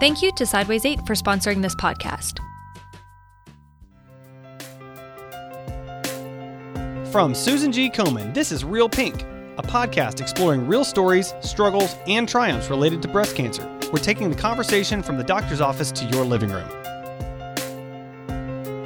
[0.00, 2.38] Thank you to Sideways 8 for sponsoring this podcast.
[7.12, 7.90] From Susan G.
[7.90, 9.20] Komen, this is Real Pink,
[9.58, 13.62] a podcast exploring real stories, struggles, and triumphs related to breast cancer.
[13.92, 16.68] We're taking the conversation from the doctor's office to your living room.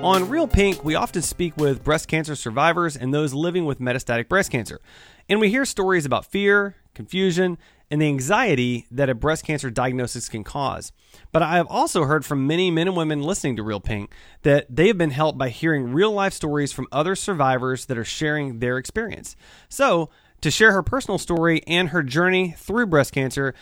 [0.02, 4.28] On Real Pink, we often speak with breast cancer survivors and those living with metastatic
[4.28, 4.80] breast cancer.
[5.28, 7.56] And we hear stories about fear, confusion,
[7.94, 10.90] and the anxiety that a breast cancer diagnosis can cause.
[11.30, 14.10] But I have also heard from many men and women listening to Real Pink
[14.42, 18.04] that they have been helped by hearing real life stories from other survivors that are
[18.04, 19.36] sharing their experience.
[19.68, 23.54] So, to share her personal story and her journey through breast cancer,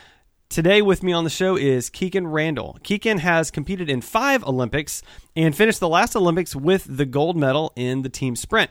[0.48, 2.76] Today with me on the show is Kikkan Randall.
[2.84, 5.02] Kikkan has competed in five Olympics
[5.34, 8.70] and finished the last Olympics with the gold medal in the team sprint.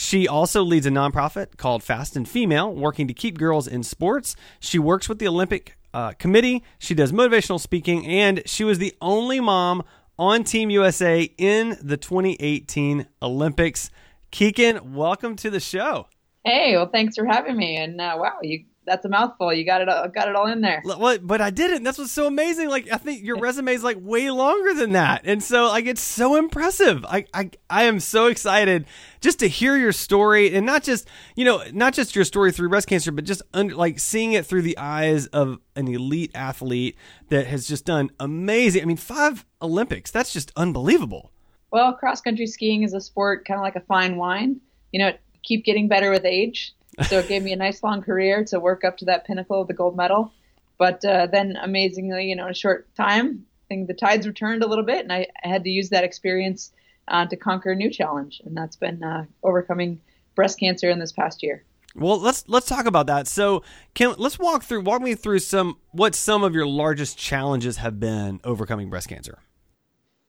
[0.00, 4.34] She also leads a nonprofit called Fast and Female, working to keep girls in sports.
[4.58, 6.64] She works with the Olympic uh, Committee.
[6.78, 9.82] She does motivational speaking, and she was the only mom
[10.18, 13.90] on Team USA in the 2018 Olympics.
[14.32, 16.06] Kikkan, welcome to the show.
[16.44, 17.76] Hey, well, thanks for having me.
[17.76, 19.54] And uh, wow, you that's a mouthful.
[19.54, 19.88] You got it.
[19.88, 20.82] All, got it all in there.
[20.84, 21.84] But I didn't.
[21.84, 22.68] That's what's so amazing.
[22.68, 26.02] Like I think your resume is like way longer than that, and so like it's
[26.02, 27.04] so impressive.
[27.04, 28.86] I I I am so excited
[29.20, 32.68] just to hear your story, and not just you know not just your story through
[32.68, 36.96] breast cancer, but just under, like seeing it through the eyes of an elite athlete
[37.28, 38.82] that has just done amazing.
[38.82, 40.10] I mean, five Olympics.
[40.10, 41.30] That's just unbelievable.
[41.70, 44.60] Well, cross country skiing is a sport kind of like a fine wine.
[44.90, 45.12] You know,
[45.44, 48.84] keep getting better with age so it gave me a nice long career to work
[48.84, 50.32] up to that pinnacle of the gold medal.
[50.78, 54.62] But uh, then, amazingly, you know, in a short time, I think the tides returned
[54.62, 56.72] a little bit, and I, I had to use that experience
[57.08, 60.00] uh, to conquer a new challenge, and that's been uh, overcoming
[60.34, 61.64] breast cancer in this past year.
[61.94, 63.26] Well, let's let's talk about that.
[63.26, 63.62] So,
[63.94, 67.98] can let's walk through walk me through some what some of your largest challenges have
[67.98, 69.40] been overcoming breast cancer.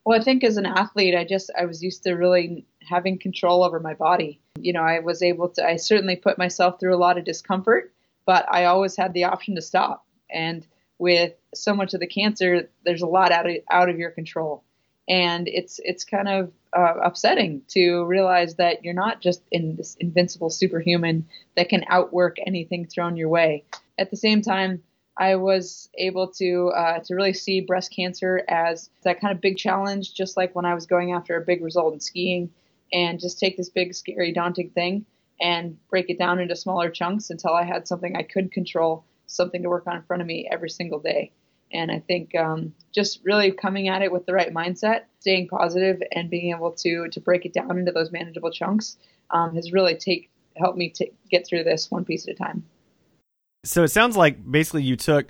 [0.06, 3.64] Well, I think as an athlete, I just I was used to really having control
[3.64, 4.40] over my body.
[4.60, 7.94] You know, I was able to I certainly put myself through a lot of discomfort,
[8.26, 10.06] but I always had the option to stop.
[10.30, 10.66] And
[10.98, 14.64] with so much of the cancer, there's a lot out of out of your control.
[15.08, 19.96] And it's it's kind of uh, upsetting to realize that you're not just in this
[20.00, 23.66] invincible superhuman that can outwork anything thrown your way.
[24.00, 24.82] At the same time,
[25.18, 29.58] I was able to uh, to really see breast cancer as that kind of big
[29.58, 32.50] challenge, just like when I was going after a big result in skiing,
[32.94, 35.06] and just take this big, scary, daunting thing
[35.40, 39.64] and break it down into smaller chunks until I had something I could control, something
[39.64, 41.32] to work on in front of me every single day.
[41.74, 46.02] And I think um, just really coming at it with the right mindset, staying positive,
[46.12, 48.98] and being able to to break it down into those manageable chunks
[49.30, 52.64] um, has really take helped me to get through this one piece at a time.
[53.64, 55.28] So it sounds like basically you took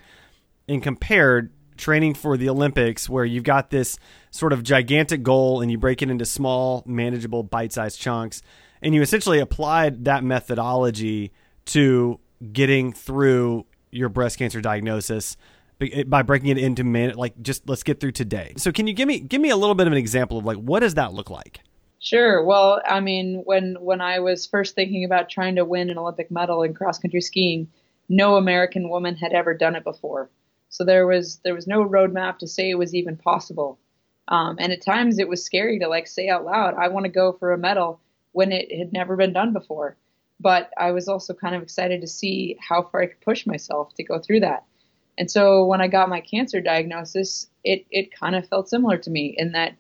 [0.70, 4.00] and compared training for the Olympics where you've got this
[4.30, 8.42] sort of gigantic goal and you break it into small, manageable, bite sized chunks.
[8.82, 11.34] And you essentially applied that methodology
[11.66, 12.20] to
[12.54, 15.36] getting through your breast cancer diagnosis
[15.82, 18.54] eh, by breaking it into man like just let's get through today.
[18.56, 20.58] So can you give me give me a little bit of an example of like
[20.58, 21.60] what does that look like?
[22.00, 22.44] Sure.
[22.44, 26.32] Well, I mean, when when I was first thinking about trying to win an Olympic
[26.32, 27.68] medal in cross country skiing,
[28.12, 30.30] no American woman had ever done it before.
[30.68, 33.80] So there was there was no roadmap to say it was even possible.
[34.28, 37.12] Um, and at times it was scary to like say out loud, I want to
[37.12, 38.02] go for a medal
[38.34, 39.96] when it had never been done before.
[40.40, 43.94] But I was also kind of excited to see how far I could push myself
[43.96, 44.66] to go through that.
[45.18, 49.10] And so when I got my cancer diagnosis, it, it kind of felt similar to
[49.10, 49.76] me in that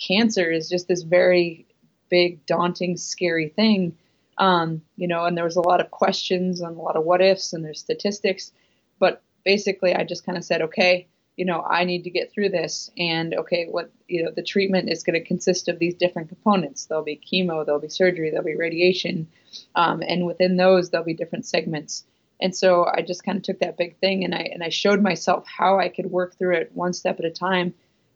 [0.00, 1.66] cancer is just this very
[2.08, 3.96] big, daunting, scary thing
[4.38, 7.20] um, you know, and there was a lot of questions and a lot of what
[7.20, 8.52] ifs and there's statistics.
[8.98, 12.48] But basically, I just kind of said, okay, you know, I need to get through
[12.48, 12.90] this.
[12.98, 16.86] And okay, what, you know, the treatment is going to consist of these different components.
[16.86, 19.28] There'll be chemo, there'll be surgery, there'll be radiation.
[19.74, 22.04] Um, and within those, there'll be different segments.
[22.40, 25.02] And so I just kind of took that big thing and I, and I showed
[25.02, 27.74] myself how I could work through it one step at a time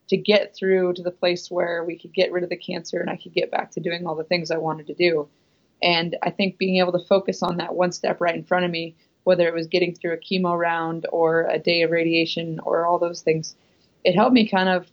[0.08, 3.08] to get through to the place where we could get rid of the cancer and
[3.08, 5.28] I could get back to doing all the things I wanted to do.
[5.82, 8.70] And I think being able to focus on that one step right in front of
[8.70, 12.86] me, whether it was getting through a chemo round or a day of radiation or
[12.86, 13.54] all those things,
[14.04, 14.86] it helped me kind of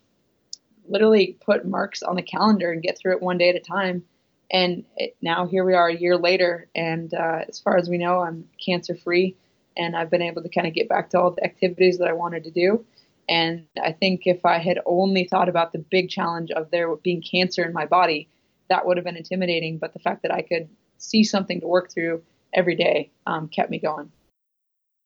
[0.88, 4.04] literally put marks on the calendar and get through it one day at a time.
[4.52, 7.98] And it, now here we are a year later, and uh, as far as we
[7.98, 9.36] know, I'm cancer free,
[9.76, 12.14] and I've been able to kind of get back to all the activities that I
[12.14, 12.86] wanted to do.
[13.28, 17.22] And I think if I had only thought about the big challenge of there being
[17.22, 18.30] cancer in my body,
[18.70, 19.78] that would have been intimidating.
[19.78, 22.24] But the fact that I could see something to work through
[22.54, 24.12] every day um, kept me going.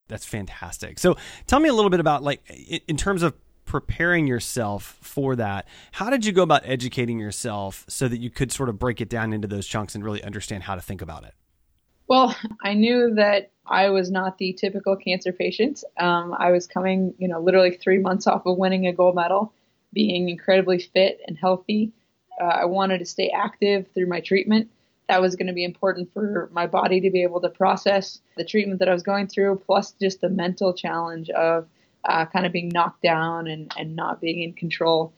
[0.08, 1.00] That's fantastic.
[1.00, 1.16] So
[1.48, 2.42] tell me a little bit about like
[2.88, 3.34] in terms of
[3.66, 8.52] preparing yourself for that, how did you go about educating yourself so that you could
[8.52, 11.24] sort of break it down into those chunks and really understand how to think about
[11.24, 11.34] it?
[12.08, 15.84] Well, I knew that I was not the typical cancer patient.
[15.98, 19.54] Um, I was coming, you know, literally three months off of winning a gold medal,
[19.94, 21.94] being incredibly fit and healthy.
[22.42, 24.70] Uh, I wanted to stay active through my treatment.
[25.08, 28.46] That was going to be important for my body to be able to process the
[28.46, 31.68] treatment that I was going through, plus just the mental challenge of
[32.06, 35.14] uh, kind of being knocked down and, and not being in control.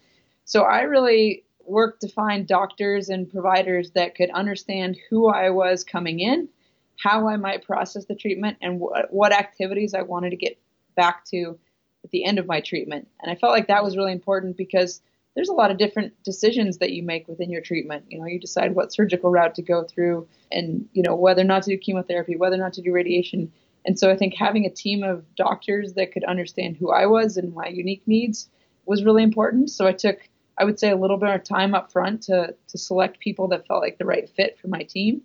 [0.46, 5.84] So I really worked to find doctors and providers that could understand who I was
[5.84, 6.50] coming in
[6.98, 10.60] how I might process the treatment and what, what activities I wanted to get
[10.96, 11.58] back to
[12.04, 13.08] at the end of my treatment.
[13.22, 15.02] And I felt like that was really important because
[15.35, 18.06] there's a lot of different decisions that you make within your treatment.
[18.09, 21.45] You know, you decide what surgical route to go through and, you know, whether or
[21.45, 23.51] not to do chemotherapy, whether or not to do radiation.
[23.85, 27.38] And so I think having a team of doctors that could understand who I was
[27.38, 28.50] and my unique needs
[28.85, 29.71] was really important.
[29.71, 30.19] So I took,
[30.57, 33.65] I would say, a little bit of time up front to, to select people that
[33.65, 35.24] felt like the right fit for my team.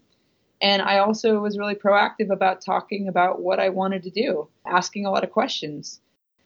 [0.61, 5.07] And I also was really proactive about talking about what I wanted to do, asking
[5.07, 6.01] a lot of questions,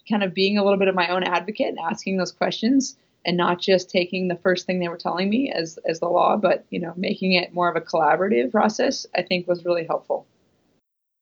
[0.08, 3.36] kind of being a little bit of my own advocate and asking those questions and
[3.36, 6.64] not just taking the first thing they were telling me as, as the law, but,
[6.70, 10.26] you know, making it more of a collaborative process, I think was really helpful.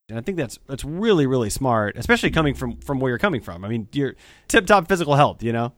[0.09, 3.41] And I think that's that's really really smart, especially coming from from where you're coming
[3.41, 3.65] from.
[3.65, 4.17] I mean, you're
[4.49, 5.73] tip top physical health, you know.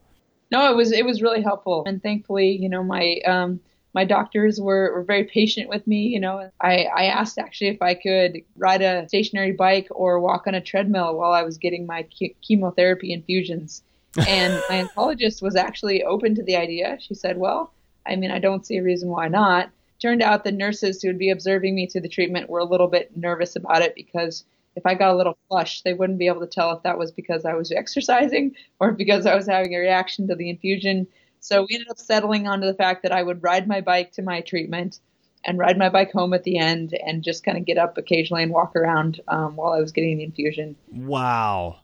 [0.51, 3.59] No, it was it was really helpful, and thankfully, you know, my um,
[3.93, 6.07] my doctors were, were very patient with me.
[6.07, 10.47] You know, I, I asked actually if I could ride a stationary bike or walk
[10.47, 12.07] on a treadmill while I was getting my
[12.41, 13.83] chemotherapy infusions.
[14.27, 16.97] And my oncologist was actually open to the idea.
[16.99, 17.73] She said, Well,
[18.05, 19.69] I mean, I don't see a reason why not.
[20.01, 22.87] Turned out the nurses who would be observing me through the treatment were a little
[22.87, 24.43] bit nervous about it because
[24.75, 27.11] if I got a little flush, they wouldn't be able to tell if that was
[27.11, 31.07] because I was exercising or because I was having a reaction to the infusion.
[31.39, 34.21] So we ended up settling onto the fact that I would ride my bike to
[34.21, 34.99] my treatment
[35.45, 38.43] and ride my bike home at the end and just kind of get up occasionally
[38.43, 40.75] and walk around um, while I was getting the infusion.
[40.91, 41.82] Wow.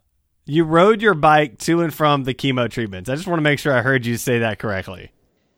[0.50, 3.08] You rode your bike to and from the chemo treatments.
[3.08, 5.12] I just want to make sure I heard you say that correctly.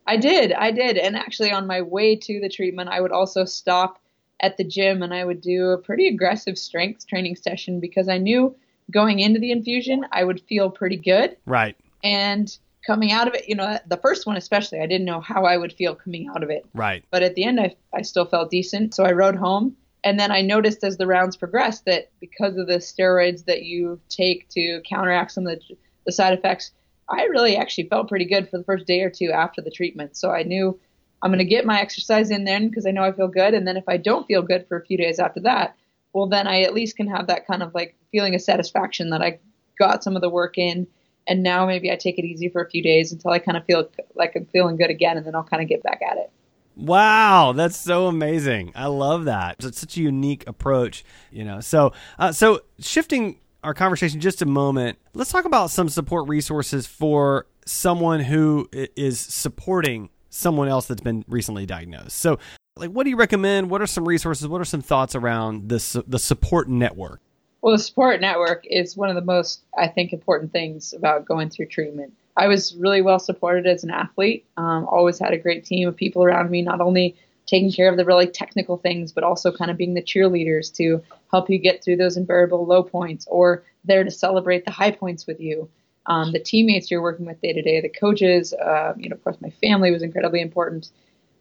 [0.05, 0.51] I did.
[0.51, 0.97] I did.
[0.97, 4.01] And actually, on my way to the treatment, I would also stop
[4.41, 8.17] at the gym and I would do a pretty aggressive strength training session because I
[8.17, 8.53] knew
[8.91, 11.37] going into the infusion, I would feel pretty good.
[11.45, 11.77] Right.
[12.03, 12.53] And
[12.85, 15.55] coming out of it, you know, the first one especially, I didn't know how I
[15.55, 16.65] would feel coming out of it.
[16.73, 17.05] Right.
[17.11, 18.93] But at the end, I, I still felt decent.
[18.93, 19.77] So I rode home.
[20.03, 23.99] And then I noticed as the rounds progressed that because of the steroids that you
[24.09, 26.71] take to counteract some of the, the side effects,
[27.07, 30.17] I really actually felt pretty good for the first day or two after the treatment.
[30.17, 30.79] So I knew
[31.21, 33.53] I'm going to get my exercise in then because I know I feel good.
[33.53, 35.75] And then if I don't feel good for a few days after that,
[36.13, 39.21] well, then I at least can have that kind of like feeling of satisfaction that
[39.21, 39.39] I
[39.77, 40.87] got some of the work in
[41.27, 43.65] and now maybe I take it easy for a few days until I kind of
[43.65, 46.31] feel like I'm feeling good again, and then I'll kind of get back at it.
[46.75, 48.71] Wow, that's so amazing!
[48.75, 49.57] I love that.
[49.59, 51.59] It's such a unique approach, you know.
[51.59, 56.87] So, uh, so shifting our conversation just a moment, let's talk about some support resources
[56.87, 62.17] for someone who is supporting someone else that's been recently diagnosed.
[62.17, 62.39] So,
[62.77, 63.69] like, what do you recommend?
[63.69, 64.47] What are some resources?
[64.47, 67.19] What are some thoughts around this the support network?
[67.61, 71.49] Well, the support network is one of the most, I think, important things about going
[71.49, 72.13] through treatment.
[72.41, 74.47] I was really well supported as an athlete.
[74.57, 77.97] Um, always had a great team of people around me, not only taking care of
[77.97, 81.83] the really technical things, but also kind of being the cheerleaders to help you get
[81.83, 85.69] through those unbearable low points or there to celebrate the high points with you.
[86.07, 89.23] Um, the teammates you're working with day to day, the coaches, uh, you know, of
[89.23, 90.89] course, my family was incredibly important.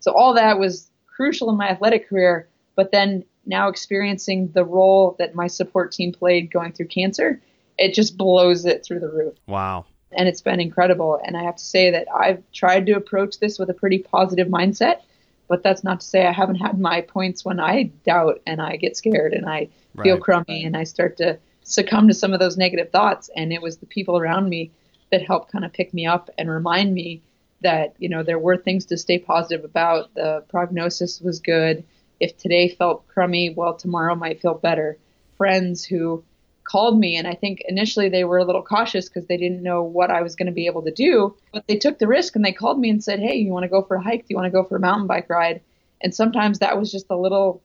[0.01, 2.47] So all that was crucial in my athletic career.
[2.77, 7.41] But then now experiencing the role that my support team played going through cancer,
[7.79, 9.39] it just blows it through the roof.
[9.47, 9.87] Wow.
[10.13, 11.21] And it's been incredible.
[11.25, 14.49] And I have to say that I've tried to approach this with a pretty positive
[14.49, 15.01] mindset,
[15.49, 18.77] but that's not to say I haven't had my points when I doubt and I
[18.77, 20.05] get scared and I right.
[20.05, 23.31] feel crummy and I start to succumb to some of those negative thoughts.
[23.37, 24.73] And it was the people around me
[25.11, 27.23] that helped kind of pick me up and remind me
[27.63, 30.15] that, you know, there were things to stay positive about.
[30.15, 31.85] The prognosis was good
[32.21, 34.99] if today felt crummy, well, tomorrow might feel better.
[35.39, 36.23] Friends who
[36.71, 39.83] called me, and I think initially they were a little cautious because they didn't know
[39.83, 42.45] what I was going to be able to do, but they took the risk and
[42.45, 44.21] they called me and said, Hey, you want to go for a hike?
[44.21, 45.61] Do you want to go for a mountain bike ride?
[46.01, 47.61] And sometimes that was just a little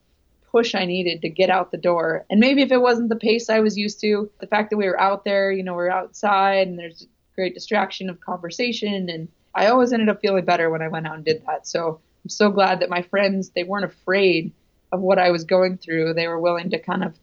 [0.52, 2.26] push I needed to get out the door.
[2.30, 4.88] And maybe if it wasn't the pace I was used to, the fact that we
[4.88, 9.10] were out there, you know, we're outside and there's great distraction of conversation.
[9.10, 11.68] And I always ended up feeling better when I went out and did that.
[11.68, 14.52] So I'm so glad that my friends they weren't afraid
[14.92, 16.14] of what I was going through.
[16.14, 17.14] They were willing to kind of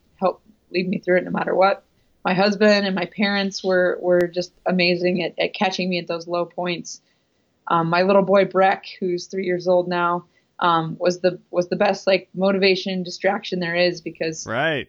[0.73, 1.85] lead me through it no matter what.
[2.25, 6.27] my husband and my parents were were just amazing at, at catching me at those
[6.29, 7.01] low points.
[7.69, 10.27] Um, my little boy Breck, who's three years old now,
[10.59, 14.89] um, was the was the best like motivation distraction there is because right.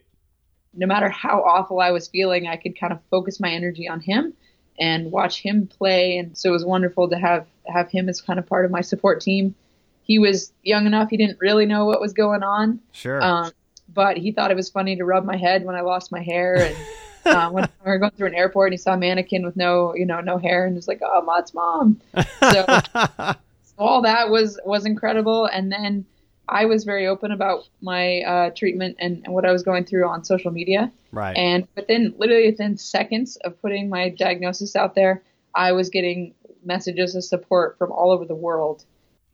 [0.72, 4.00] no matter how awful I was feeling, I could kind of focus my energy on
[4.00, 4.34] him
[4.78, 6.18] and watch him play.
[6.18, 8.80] And so it was wonderful to have have him as kind of part of my
[8.80, 9.54] support team.
[10.02, 12.80] He was young enough; he didn't really know what was going on.
[12.92, 13.22] Sure.
[13.22, 13.50] Um,
[13.92, 16.56] but he thought it was funny to rub my head when I lost my hair
[16.56, 16.76] and
[17.26, 19.94] uh, when we were going through an airport and he saw a mannequin with no,
[19.94, 22.22] you know, no hair and was like, "Oh, Mott's mom." So,
[22.94, 23.34] so
[23.78, 25.46] all that was was incredible.
[25.46, 26.04] And then
[26.48, 30.06] I was very open about my uh, treatment and, and what I was going through
[30.06, 30.92] on social media.
[31.12, 31.36] right.
[31.36, 35.22] And within literally within seconds of putting my diagnosis out there,
[35.54, 38.84] I was getting messages of support from all over the world.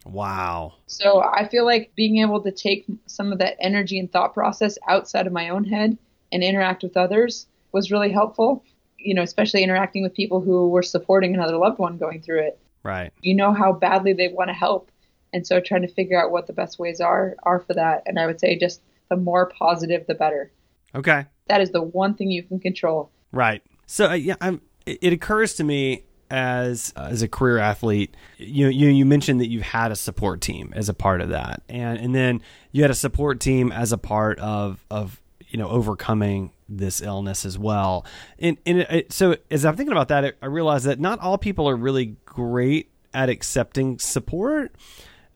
[0.04, 0.74] Wow.
[0.86, 4.78] So I feel like being able to take some of that energy and thought process
[4.88, 5.98] outside of my own head
[6.32, 8.64] and interact with others was really helpful.
[8.98, 12.58] You know, especially interacting with people who were supporting another loved one going through it.
[12.82, 13.12] Right.
[13.22, 14.90] You know how badly they want to help,
[15.32, 18.02] and so trying to figure out what the best ways are are for that.
[18.06, 20.50] And I would say just the more positive, the better.
[20.94, 21.26] Okay.
[21.48, 23.10] That is the one thing you can control.
[23.32, 23.62] Right.
[23.86, 28.14] So uh, yeah, I'm, it, it occurs to me as uh, as a career athlete,
[28.38, 31.62] you you you mentioned that you've had a support team as a part of that,
[31.68, 32.40] and and then
[32.72, 37.44] you had a support team as a part of of you know overcoming this illness
[37.44, 38.06] as well.
[38.38, 41.18] And and it, it- so as I'm thinking about that, I- I realize that not
[41.20, 44.72] all people are really great at accepting support.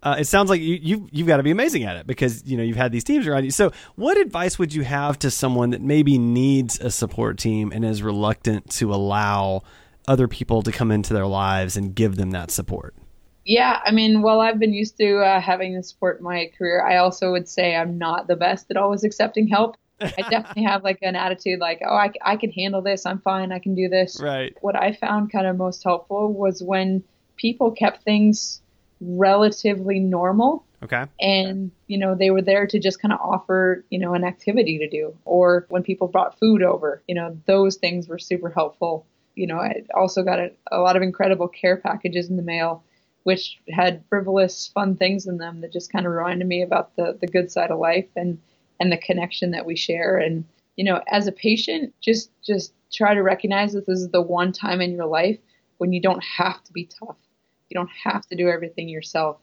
[0.02, 2.56] Uh, it sounds like you, you've you've got to be amazing at it because you
[2.58, 3.50] know you've had these teams around you.
[3.50, 7.84] So, what advice would you have to someone that maybe needs a support team and
[7.86, 9.62] is reluctant to allow
[10.06, 12.94] other people to come into their lives and give them that support?
[13.44, 16.84] Yeah, I mean, while I've been used to uh, having the support in my career,
[16.86, 19.76] I also would say I'm not the best at always accepting help.
[20.00, 23.04] I definitely have like an attitude like, oh, I, I can handle this.
[23.04, 23.52] I'm fine.
[23.52, 24.20] I can do this.
[24.20, 24.56] Right.
[24.62, 27.04] What I found kind of most helpful was when
[27.36, 28.62] people kept things
[29.00, 31.04] relatively normal Okay.
[31.18, 34.78] and you know they were there to just kind of offer you know an activity
[34.78, 39.06] to do or when people brought food over you know those things were super helpful
[39.34, 42.82] you know i also got a, a lot of incredible care packages in the mail
[43.24, 47.18] which had frivolous fun things in them that just kind of reminded me about the
[47.20, 48.38] the good side of life and
[48.78, 50.16] and the connection that we share.
[50.18, 50.44] And
[50.76, 54.52] you know as a patient just just try to recognize that this is the one
[54.52, 55.38] time in your life
[55.78, 57.16] when you don't have to be tough.
[57.68, 59.38] You don't have to do everything yourself.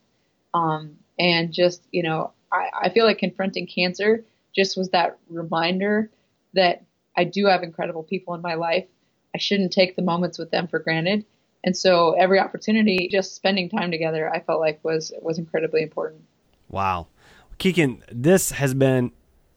[0.54, 4.24] Um, and just you know I, I feel like confronting cancer
[4.56, 6.10] just was that reminder
[6.54, 6.84] that
[7.16, 8.86] i do have incredible people in my life
[9.36, 11.26] i shouldn't take the moments with them for granted
[11.64, 16.22] and so every opportunity just spending time together i felt like was was incredibly important
[16.72, 17.08] Wow.
[17.60, 19.12] Kikkan, this has been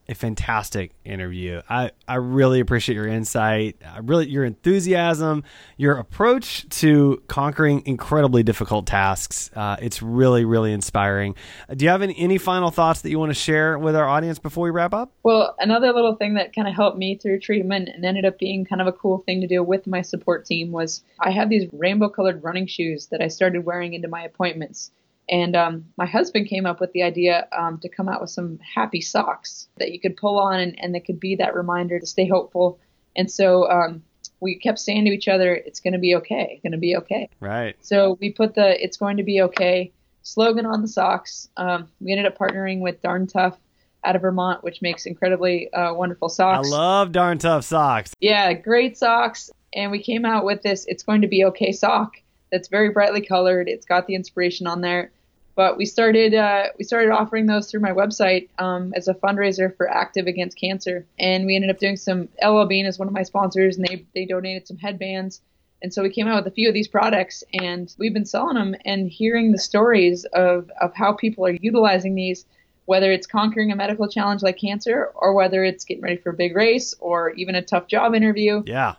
[0.08, 1.62] a fantastic interview.
[1.68, 5.44] I, I really appreciate your insight, I really your enthusiasm,
[5.76, 9.50] your approach to conquering incredibly difficult tasks.
[9.54, 11.34] Uh, it's really, really inspiring.
[11.74, 14.38] Do you have any, any final thoughts that you want to share with our audience
[14.38, 15.12] before we wrap up?
[15.22, 18.64] Well, another little thing that kind of helped me through treatment and ended up being
[18.64, 21.68] kind of a cool thing to do with my support team was I had these
[21.72, 24.90] rainbow colored running shoes that I started wearing into my appointments.
[25.28, 28.58] And um, my husband came up with the idea um, to come out with some
[28.58, 32.06] happy socks that you could pull on and, and that could be that reminder to
[32.06, 32.78] stay hopeful.
[33.16, 34.02] And so um,
[34.40, 36.96] we kept saying to each other, it's going to be okay, It's going to be
[36.96, 37.28] okay.
[37.40, 37.76] Right.
[37.80, 41.48] So we put the "It's going to be okay" slogan on the socks.
[41.56, 43.56] Um, we ended up partnering with Darn Tough
[44.04, 46.68] out of Vermont, which makes incredibly uh, wonderful socks.
[46.68, 48.12] I love darn tough socks.
[48.20, 49.50] yeah, great socks.
[49.72, 52.16] And we came out with this "It's going to be okay" sock
[52.54, 53.68] that's very brightly colored.
[53.68, 55.10] It's got the inspiration on there.
[55.56, 59.76] But we started uh, we started offering those through my website um, as a fundraiser
[59.76, 62.28] for Active Against Cancer, and we ended up doing some.
[62.44, 65.40] LL Bean is one of my sponsors, and they they donated some headbands.
[65.82, 68.54] And so we came out with a few of these products and we've been selling
[68.54, 72.46] them and hearing the stories of, of how people are utilizing these,
[72.86, 76.34] whether it's conquering a medical challenge like cancer or whether it's getting ready for a
[76.34, 78.62] big race or even a tough job interview.
[78.64, 78.94] Yeah.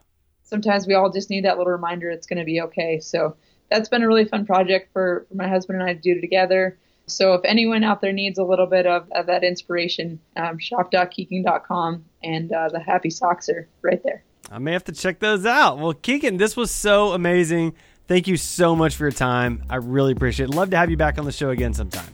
[0.45, 2.99] Sometimes we all just need that little reminder it's going to be okay.
[2.99, 3.35] So
[3.69, 6.77] that's been a really fun project for, for my husband and I to do together.
[7.07, 12.05] So if anyone out there needs a little bit of, of that inspiration, um, shop.kikkan.com
[12.23, 14.23] and uh, the happy socks are right there.
[14.51, 15.79] I may have to check those out.
[15.79, 17.75] Well, Kikkan, this was so amazing.
[18.07, 19.63] Thank you so much for your time.
[19.69, 20.55] I really appreciate it.
[20.55, 22.05] Love to have you back on the show again sometime.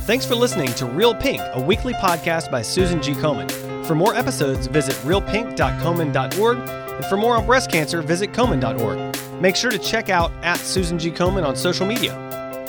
[0.00, 3.12] Thanks for listening to Real Pink, a weekly podcast by Susan G.
[3.14, 3.65] Komen.
[3.86, 6.58] For more episodes, visit realpink.komen.org.
[6.58, 9.40] And for more on breast cancer, visit komen.org.
[9.40, 11.12] Make sure to check out at Susan G.
[11.12, 12.16] Komen on social media.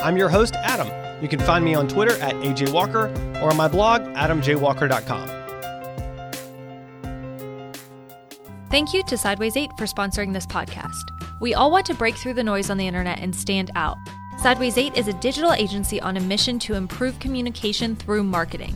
[0.03, 0.89] I'm your host, Adam.
[1.21, 3.07] You can find me on Twitter at AJ Walker
[3.41, 5.29] or on my blog, adamjwalker.com.
[8.69, 11.09] Thank you to Sideways 8 for sponsoring this podcast.
[11.39, 13.97] We all want to break through the noise on the internet and stand out.
[14.39, 18.75] Sideways 8 is a digital agency on a mission to improve communication through marketing.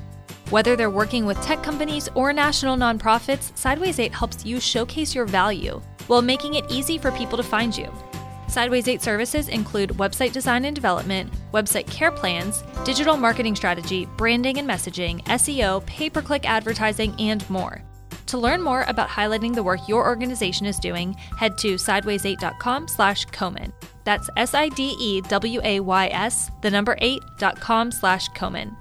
[0.52, 5.24] Whether they're working with tech companies or national nonprofits, Sideways 8 helps you showcase your
[5.24, 7.90] value while making it easy for people to find you.
[8.50, 14.58] Sideways 8 services include website design and development, website care plans, digital marketing strategy, branding
[14.58, 17.82] and messaging, SEO, pay per click advertising, and more.
[18.26, 23.26] To learn more about highlighting the work your organization is doing, head to sideways8.com slash
[23.28, 23.72] Komen.
[24.04, 28.76] That's S I D E W A Y S, the number 8.com slash Komen.